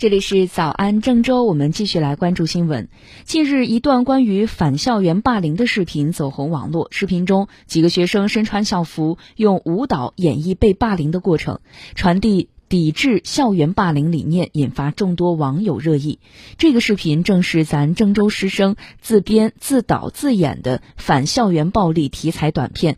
[0.00, 2.88] 这里是早安郑州，我们继续来关注新闻。
[3.24, 6.88] 近日，一段关于反校园霸凌的视频走红网络。
[6.90, 11.60] 视频中，几个学生身穿校服，用舞蹈演绎被霸凌的过程，
[11.94, 16.18] 传递抵制校园霸凌理念，引发众多网友热议。
[16.56, 22.96] 这个视频正是咱郑州师生自编自导自演的反校园暴力题材短片。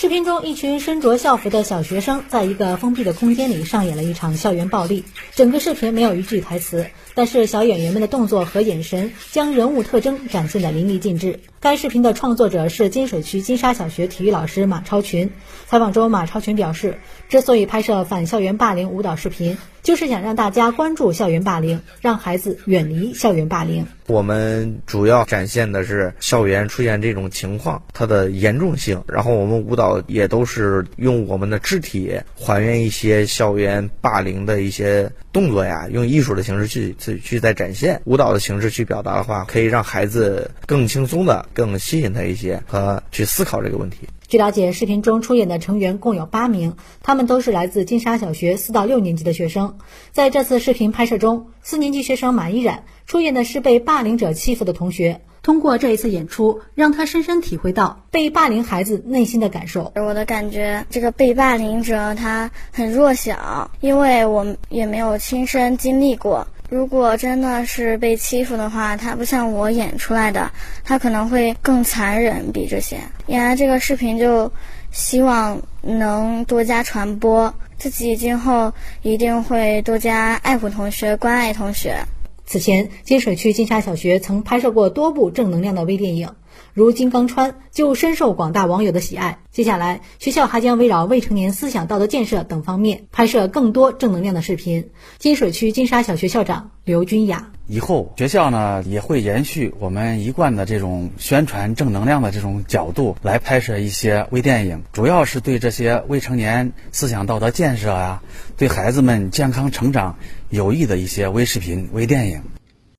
[0.00, 5.04] 视频中，一群身着校服的小学生在一个封闭的空间里上演了一场校园暴力。
[5.34, 11.40] 整个视频没有一句台词，但是小演员们的动作和眼神将人物特征展现得淋漓尽致。
[11.60, 15.32] 该视频的创作者是金水区金沙小学体育老师马超群。
[15.66, 16.96] 采访中，马超群表示，
[17.28, 23.86] 之所以拍摄反校园霸凌舞蹈视频，就是想让大家关注校园霸凌，让孩子远离校园霸凌。
[24.06, 41.46] 我们主要展现的是校园出现这种情况它的严重性，然后我们舞蹈也都是用我们的肢体还原一些校园霸凌的一些动作呀，用艺术的形式去去去在展现舞蹈的形式去表达的话，可以让孩子更轻松的。
[41.52, 44.08] 更吸引他一些和去思考这个问题。
[44.30, 49.76] 据了解，视频中出演的成员共有八名，他们都是来自金沙小学四到六年级的学生。
[50.12, 55.20] 在这次视频拍摄中，四年级学生马依冉出演的是被霸凌者欺负的同学。
[55.42, 59.90] 通过这一次演出，让他深深体会到被霸凌孩子内心的感受。
[59.96, 66.46] 我的感觉，这个被霸凌者他很弱小，因为我也没有亲身经历过。
[66.70, 70.52] 如果真的是被欺负的话，他不像我演出来的，
[70.84, 73.00] 他可能会更残忍，比这些。
[73.26, 74.52] 演完这个视频，就
[74.92, 82.04] 希望能多加传播，自己今后一定会多加爱护同学，关爱同学。
[82.46, 86.30] 此前，金水区金沙小学曾拍摄过多部正能量的微电影，
[86.74, 89.38] 如《金刚川》就深受广大网友的喜爱。
[89.50, 94.90] 接下来，学校还将围绕未成年思想道德建设等方面拍摄更多正能量的视频。
[95.18, 108.22] 金水区金沙小学校长刘君雅：以后学校呢也会延续我们一贯的这种宣传正能量的这种角度来拍摄一些微电影，主要是对这些未成年思想道德建设啊，
[108.56, 110.16] 对孩子们健康成长
[110.48, 112.42] 有益的一些微视频、微电影。